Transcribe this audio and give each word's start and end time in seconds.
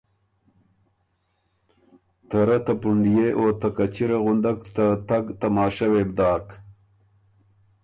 ته 2.27 2.39
رۀ 2.47 2.57
ته 2.65 2.73
پُنډئے 2.81 3.27
او 3.37 3.45
ته 3.59 3.67
کچِره 3.77 4.17
غندک 4.25 4.59
ته 4.75 4.85
تګ 5.07 5.25
تماشۀ 5.39 5.87
وې 5.91 6.03
بو 6.07 6.13
داک۔ 6.17 6.47